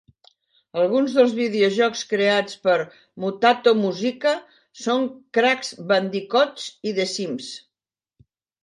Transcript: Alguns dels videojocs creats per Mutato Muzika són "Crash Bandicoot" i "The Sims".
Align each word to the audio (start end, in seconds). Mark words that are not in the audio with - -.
Alguns 0.83 1.17
dels 1.17 1.35
videojocs 1.39 2.01
creats 2.13 2.57
per 2.65 2.79
Mutato 3.25 3.75
Muzika 3.83 4.33
són 4.87 5.07
"Crash 5.39 5.71
Bandicoot" 5.95 6.69
i 6.93 7.01
"The 7.03 7.09
Sims". 7.17 7.55